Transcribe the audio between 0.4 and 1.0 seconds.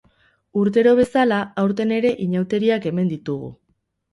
Urtero